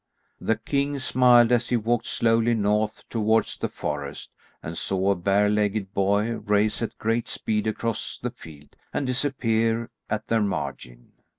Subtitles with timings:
[0.39, 4.31] The king smiled as he walked slowly north towards the forest
[4.63, 9.91] and saw a bare legged boy race at great speed across the fields and disappear
[10.09, 11.11] at their margin.